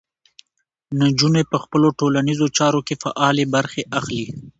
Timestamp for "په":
1.51-1.57